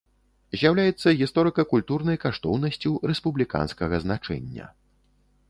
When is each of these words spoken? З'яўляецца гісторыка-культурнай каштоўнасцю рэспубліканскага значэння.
З'яўляецца 0.59 1.13
гісторыка-культурнай 1.19 2.17
каштоўнасцю 2.25 2.93
рэспубліканскага 3.13 3.95
значэння. 4.07 4.65